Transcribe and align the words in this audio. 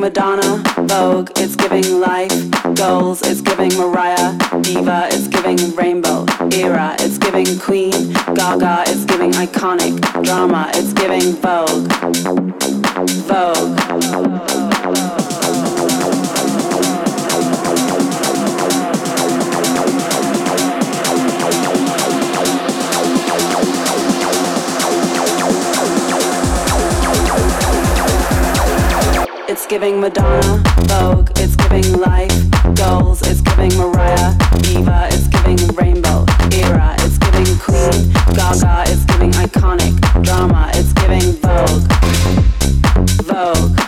Madonna, 0.00 0.62
Vogue, 0.78 1.30
it's 1.36 1.54
giving 1.54 2.00
life, 2.00 2.32
goals, 2.74 3.20
it's 3.20 3.42
giving 3.42 3.76
Mariah, 3.76 4.32
Diva, 4.62 5.08
it's 5.12 5.28
giving 5.28 5.76
Rainbow, 5.76 6.24
Era, 6.52 6.96
it's 7.00 7.18
giving 7.18 7.58
Queen, 7.58 8.14
Gaga, 8.34 8.84
it's 8.86 9.04
giving 9.04 9.32
iconic, 9.32 10.00
drama, 10.24 10.70
it's 10.74 10.94
giving. 10.94 11.34
Vogue. 11.42 11.59
Giving 30.00 30.14
Madonna, 30.14 30.62
Vogue, 30.84 31.30
it's 31.36 31.56
giving 31.56 32.00
life, 32.00 32.32
goals, 32.74 33.20
it's 33.22 33.40
giving 33.42 33.76
Mariah, 33.76 34.34
Diva, 34.62 35.08
it's 35.10 35.26
giving 35.28 35.58
Rainbow, 35.74 36.24
Era, 36.52 36.94
it's 37.00 37.18
giving 37.18 37.58
Queen, 37.58 38.12
Gaga, 38.34 38.84
it's 38.88 39.04
giving 39.04 39.32
iconic, 39.32 39.94
drama, 40.24 40.70
it's 40.74 40.92
giving 40.94 41.32
Vogue. 41.42 41.84
Vogue. 43.28 43.78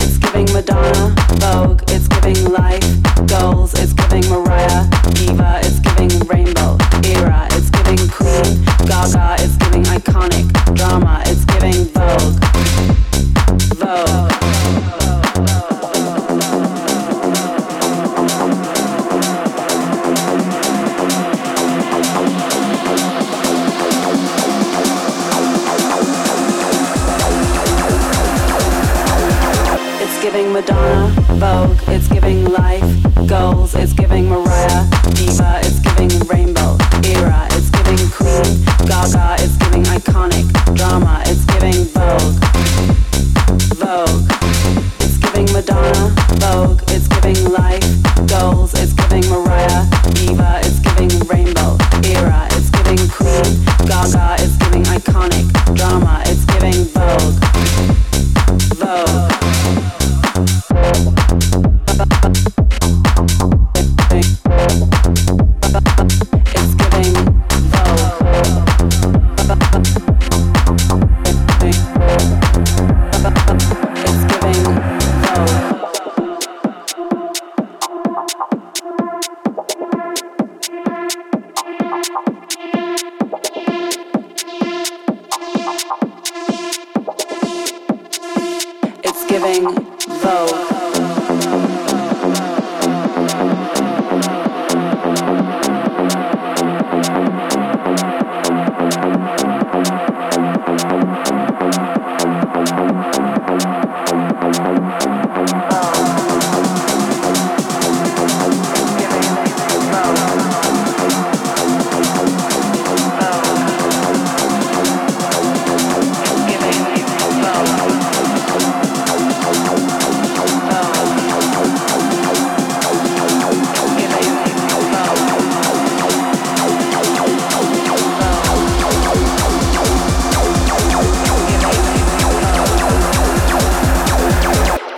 It's 0.00 0.18
giving 0.18 0.50
Madonna, 0.52 1.14
Vogue, 1.36 1.82
it's 1.88 2.08
giving 2.08 2.50
life, 2.50 2.84
goals, 3.26 3.74
it's 3.74 3.92
giving 3.92 4.26
Mariah, 4.30 4.88
Diva, 5.14 5.60
it's 5.64 5.80
giving 5.80 6.18
Rainbow, 6.28 6.78
Era, 7.04 7.46
it's 7.52 7.68
giving 7.70 8.08
Queen, 8.08 8.64
Gaga, 8.86 9.36
it's 9.40 9.51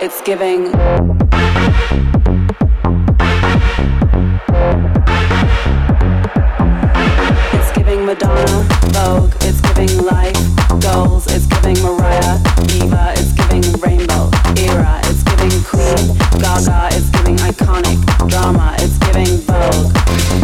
It's 0.05 0.21
giving 0.21 0.67
It's 7.53 7.71
giving 7.75 8.05
Madonna, 8.05 8.67
Vogue, 8.93 9.33
it's 9.41 9.61
giving 9.61 10.05
life, 10.05 10.37
goals, 10.79 11.25
it's 11.33 11.47
giving 11.47 11.81
Mariah, 11.81 12.37
Diva, 12.67 13.13
it's 13.17 13.33
giving 13.33 13.63
Rainbow, 13.81 14.29
Era, 14.55 15.01
it's 15.05 15.23
giving 15.23 15.63
Queen, 15.63 16.15
Gaga, 16.39 16.89
it's 16.95 17.09
giving 17.09 17.37
iconic, 17.37 18.29
drama, 18.29 18.75
it's 18.77 18.99
giving 18.99 19.39
Vogue. 19.39 20.34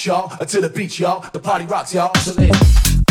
Y'all, 0.00 0.28
to 0.46 0.60
the 0.60 0.68
beach, 0.68 0.98
y'all. 0.98 1.24
The 1.32 1.38
party 1.38 1.66
rocks, 1.66 1.94
y'all. 1.94 2.14
So 2.16 2.32
let's 2.32 3.01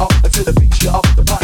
up 0.00 0.08
to 0.30 0.42
the 0.42 0.58
beat, 0.58 0.82
you 0.82 0.88
off 0.88 1.14
the 1.14 1.22
pop. 1.22 1.39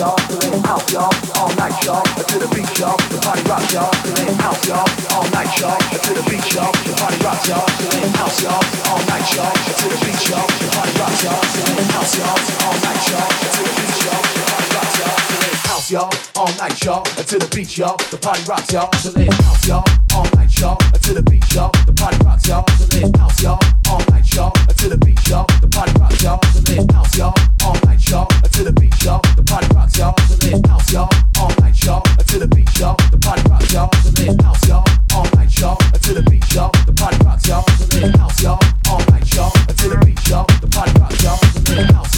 y'all, 0.00 0.16
feeling 0.32 0.64
out 0.64 0.80
y'all, 0.90 1.12
all 1.36 1.52
night 1.60 1.76
y'all, 1.84 2.00
to 2.24 2.38
the 2.40 2.48
beat 2.56 2.72
y'all, 2.80 2.96
the 3.12 3.20
party 3.20 3.44
rock 3.44 3.60
y'all, 3.68 3.92
feeling 4.00 4.32
out 4.40 4.56
y'all, 4.64 4.88
all 5.12 5.28
night 5.28 5.52
y'all, 5.60 5.76
to 5.76 6.10
the 6.16 6.24
beat 6.24 6.40
y'all, 6.56 6.72
the 6.88 6.92
party 6.96 7.20
rock 7.20 7.36
y'all, 7.44 7.68
feeling 7.76 8.08
out 8.16 8.32
y'all, 8.40 8.64
all 8.88 9.02
night 9.12 9.28
y'all, 9.36 9.52
to 9.52 9.86
the 9.92 9.98
beat 10.00 10.22
y'all, 10.24 10.48
the 10.56 10.68
party 10.72 10.92
rock 10.96 11.12
y'all, 11.20 11.44
feeling 11.52 11.90
out 11.92 12.08
y'all, 12.16 12.40
all 12.64 12.76
night 12.80 13.02
y'all, 13.12 13.28
to 13.28 13.60
the 13.60 13.72
beat 13.76 14.00
y'all, 14.00 14.24
the 14.24 14.40
party 14.48 14.72
rock 14.72 14.88
y'all, 14.96 15.20
feeling 15.28 15.60
house 15.68 15.90
y'all, 15.92 16.10
all 16.40 16.52
night 16.56 16.80
y'all, 16.80 17.02
to 17.04 17.36
the 17.36 17.48
beat 17.52 17.76
y'all, 17.76 17.96
the 18.08 18.16
party 18.16 18.42
rock 18.48 18.64
y'all, 18.72 18.88
feeling 19.04 19.32
house 19.44 19.68
y'all, 19.68 19.84
all 20.16 20.24
night 20.32 20.52
y'all, 20.56 20.78
to 20.96 21.12
the 21.12 21.22
beat 21.28 21.44
y'all, 21.52 21.70
the 21.84 21.92
party 21.92 22.16
rock 22.24 22.40
y'all, 22.48 22.64
feeling 22.88 23.12
house 23.20 23.42
y'all 23.42 23.79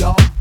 chestnuts. 0.02 0.31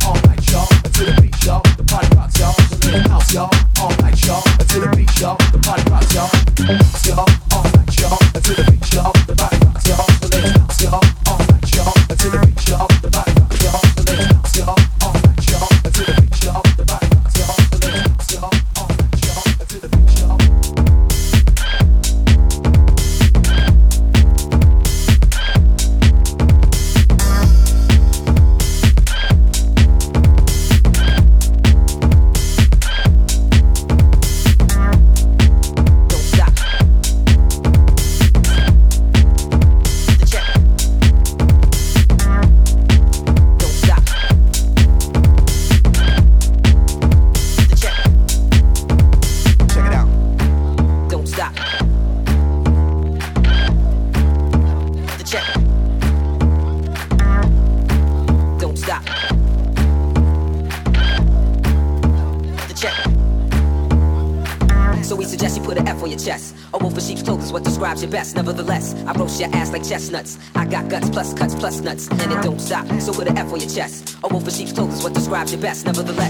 Nuts, 71.82 72.08
and 72.10 72.32
it 72.32 72.42
don't 72.44 72.60
stop. 72.60 72.88
So 73.00 73.12
with 73.18 73.28
an 73.28 73.38
F 73.38 73.52
on 73.52 73.60
your 73.60 73.70
chest. 73.70 74.18
A 74.24 74.28
wolf 74.28 74.44
in 74.46 74.54
sheep's 74.54 74.74
clothes 74.74 74.94
is 74.98 75.04
what 75.04 75.14
describes 75.14 75.52
your 75.52 75.62
best. 75.62 75.86
Nevertheless, 75.86 76.21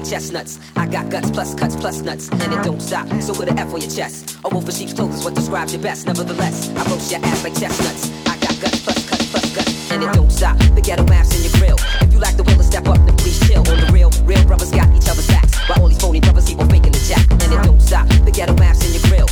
chestnuts. 0.00 0.58
I 0.76 0.86
got 0.86 1.10
guts 1.10 1.30
plus 1.30 1.54
cuts 1.54 1.76
plus 1.76 2.00
nuts, 2.00 2.28
and 2.30 2.52
it 2.52 2.62
don't 2.64 2.80
stop. 2.80 3.06
So 3.20 3.34
put 3.34 3.48
an 3.48 3.58
F 3.58 3.72
on 3.72 3.80
your 3.80 3.90
chest. 3.90 4.38
A 4.44 4.48
wolf 4.48 4.64
in 4.64 4.74
sheep's 4.74 4.92
clothes 4.92 5.16
is 5.16 5.24
what 5.24 5.34
describes 5.34 5.72
your 5.72 5.82
best. 5.82 6.06
Nevertheless, 6.06 6.70
I 6.70 6.84
roast 6.90 7.10
your 7.10 7.20
ass 7.24 7.44
like 7.44 7.54
chestnuts. 7.58 8.10
I 8.26 8.36
got 8.38 8.60
guts 8.60 8.82
plus 8.82 9.08
cuts 9.08 9.30
plus 9.30 9.54
guts, 9.54 9.92
and 9.92 10.02
it 10.02 10.12
don't 10.12 10.30
stop. 10.30 10.58
The 10.74 10.80
ghetto 10.80 11.04
maps 11.04 11.36
in 11.36 11.42
your 11.42 11.52
grill. 11.58 11.76
If 12.00 12.12
you 12.12 12.18
lack 12.18 12.36
the 12.36 12.42
will 12.42 12.56
to 12.56 12.64
step 12.64 12.86
up, 12.88 12.98
then 13.06 13.16
please 13.16 13.38
chill. 13.46 13.60
On 13.60 13.78
the 13.80 13.90
real, 13.92 14.10
real 14.24 14.44
brothers 14.46 14.70
got 14.70 14.88
each 14.94 15.08
other's 15.08 15.28
backs. 15.28 15.56
While 15.68 15.82
all 15.82 15.88
these 15.88 16.00
phony 16.00 16.20
brothers 16.20 16.46
keep 16.46 16.58
on 16.58 16.68
faking 16.68 16.92
the 16.92 17.04
jack, 17.08 17.30
and 17.30 17.52
it 17.52 17.62
don't 17.62 17.80
stop. 17.80 18.08
The 18.08 18.30
ghetto 18.30 18.54
maps 18.54 18.84
in 18.86 18.92
your 18.92 19.02
grill. 19.08 19.31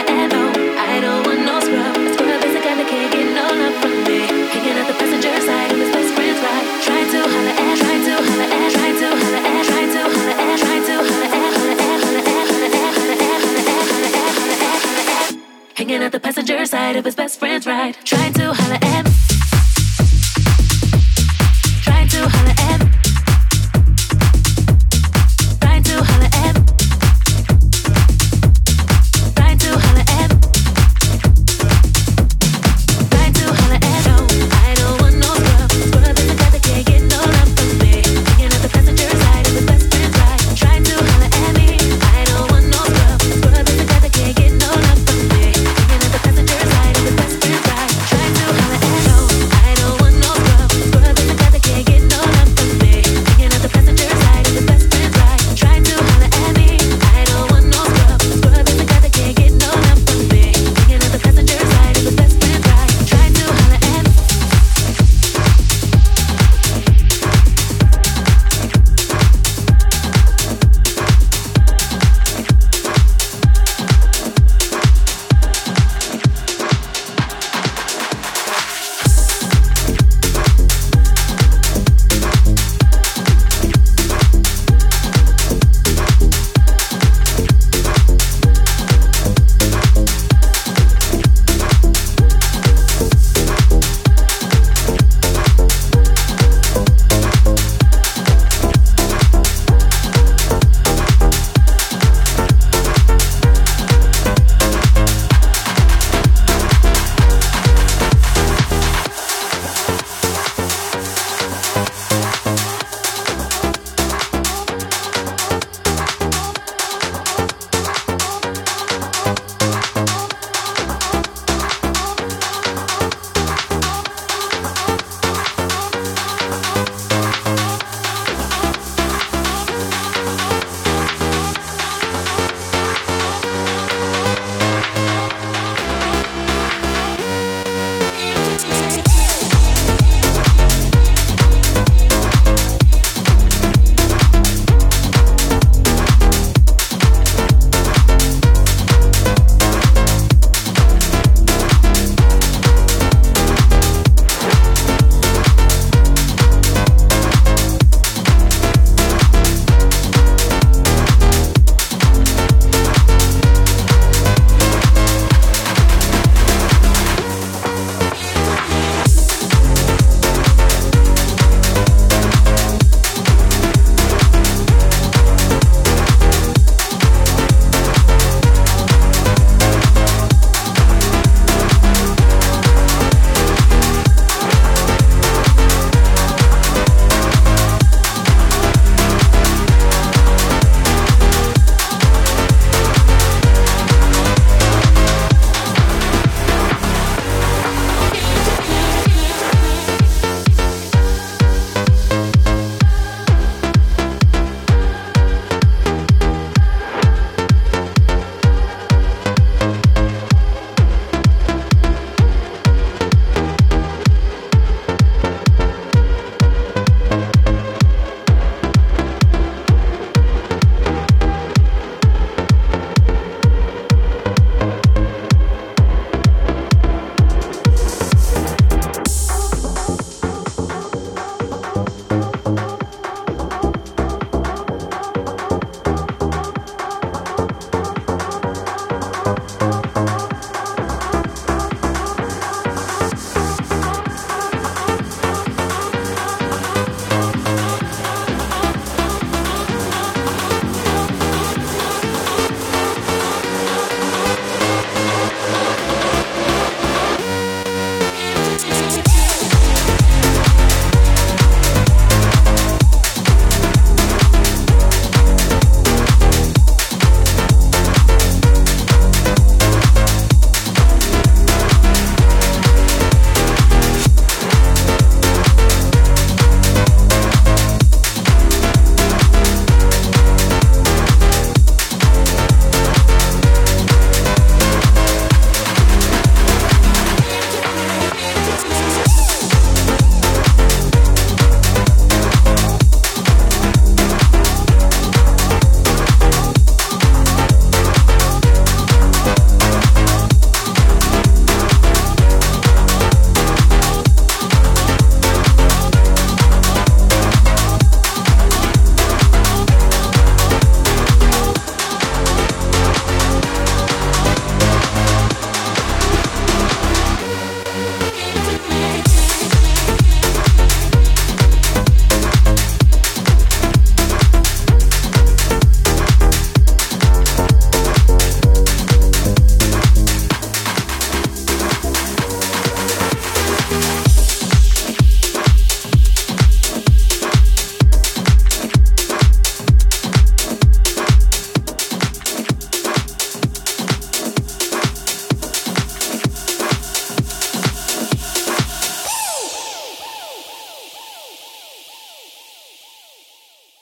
at 16.01 16.11
the 16.11 16.19
passenger 16.19 16.65
side 16.65 16.95
of 16.95 17.05
his 17.05 17.15
best 17.15 17.39
friend's 17.39 17.67
ride. 17.67 17.95
Tried 18.03 18.33
to 18.35 18.53